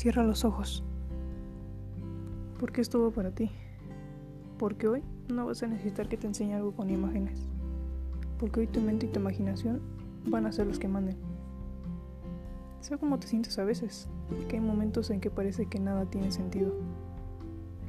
[0.00, 0.82] Cierra los ojos.
[2.58, 3.50] Porque esto va para ti.
[4.58, 7.46] Porque hoy no vas a necesitar que te enseñe algo con imágenes.
[8.38, 9.82] Porque hoy tu mente y tu imaginación
[10.24, 11.18] van a ser los que manden.
[12.80, 14.08] Sé cómo te sientes a veces,
[14.48, 16.72] que hay momentos en que parece que nada tiene sentido,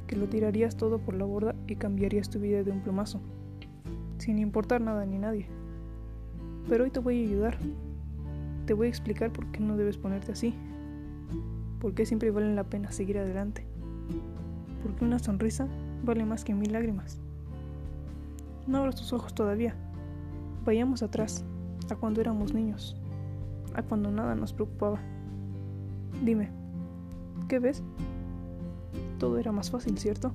[0.06, 3.22] que lo tirarías todo por la borda y cambiarías tu vida de un plumazo,
[4.18, 5.46] sin importar nada ni nadie.
[6.68, 7.58] Pero hoy te voy a ayudar,
[8.66, 10.54] te voy a explicar por qué no debes ponerte así,
[11.82, 13.66] por qué siempre vale la pena seguir adelante,
[14.84, 15.66] porque una sonrisa
[16.04, 17.18] vale más que mil lágrimas.
[18.68, 19.74] No abras tus ojos todavía,
[20.64, 21.44] vayamos atrás,
[21.90, 22.94] a cuando éramos niños,
[23.74, 25.00] a cuando nada nos preocupaba.
[26.24, 26.50] Dime,
[27.48, 27.82] ¿qué ves?
[29.18, 30.32] Todo era más fácil, ¿cierto?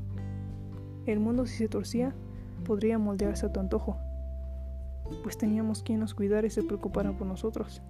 [1.06, 2.14] El mundo si se torcía
[2.66, 3.96] podría moldearse a tu antojo,
[5.24, 7.82] pues teníamos quien nos cuidara y se preocupara por nosotros.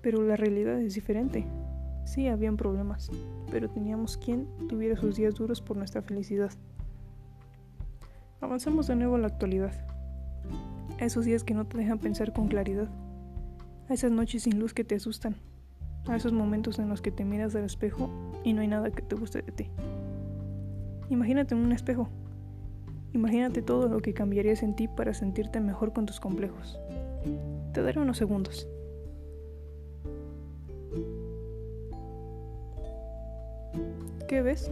[0.00, 1.44] Pero la realidad es diferente.
[2.08, 3.10] Sí, habían problemas,
[3.50, 6.50] pero teníamos quien tuviera sus días duros por nuestra felicidad.
[8.40, 9.72] Avanzamos de nuevo a la actualidad.
[10.98, 12.88] A esos días que no te dejan pensar con claridad.
[13.90, 15.36] A esas noches sin luz que te asustan.
[16.06, 18.08] A esos momentos en los que te miras al espejo
[18.42, 19.70] y no hay nada que te guste de ti.
[21.10, 22.08] Imagínate en un espejo.
[23.12, 26.80] Imagínate todo lo que cambiarías en ti para sentirte mejor con tus complejos.
[27.74, 28.66] Te daré unos segundos.
[34.28, 34.70] ¿Qué ves?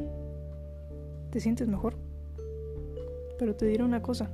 [1.30, 1.96] ¿Te sientes mejor?
[3.38, 4.30] Pero te diré una cosa.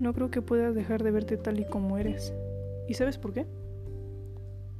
[0.00, 2.34] No creo que puedas dejar de verte tal y como eres.
[2.88, 3.46] ¿Y sabes por qué?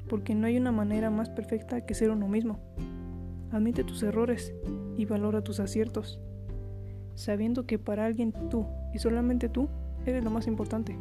[0.08, 2.58] Porque no hay una manera más perfecta que ser uno mismo.
[3.52, 4.52] Admite tus errores
[4.96, 6.20] y valora tus aciertos,
[7.14, 9.68] sabiendo que para alguien tú y solamente tú
[10.06, 10.96] eres lo más importante.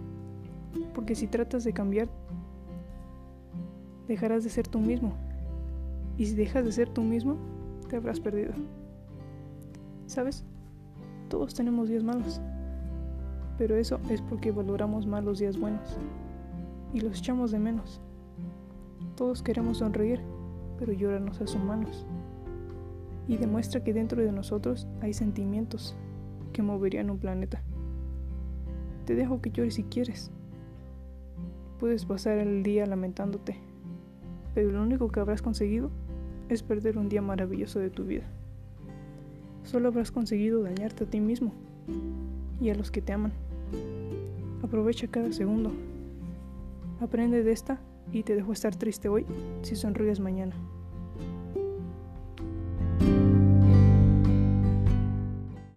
[0.94, 2.08] Porque si tratas de cambiar,
[4.08, 5.13] dejarás de ser tú mismo.
[6.18, 7.38] Y si dejas de ser tú mismo,
[7.94, 8.54] te habrás perdido.
[10.08, 10.44] ¿Sabes?
[11.30, 12.42] Todos tenemos días malos,
[13.59, 16.00] pero eso es porque valoramos más los días buenos
[16.92, 18.02] y los echamos de menos.
[19.16, 20.22] Todos queremos sonreír,
[20.80, 22.08] pero llorar nos hace humanos
[23.28, 25.96] y demuestra que dentro de nosotros hay sentimientos
[26.52, 27.62] que moverían un planeta.
[29.06, 30.32] Te dejo que llores si quieres.
[31.80, 33.56] Puedes pasar el día lamentándote,
[34.56, 35.92] pero lo único que habrás conseguido
[36.50, 38.24] es perder un día maravilloso de tu vida.
[39.64, 41.54] Solo habrás conseguido dañarte a ti mismo
[42.62, 43.31] y a los que te aman.
[44.62, 45.72] Aprovecha cada segundo.
[47.00, 47.80] Aprende de esta
[48.12, 49.26] y te dejo estar triste hoy
[49.62, 50.56] si sonríes mañana.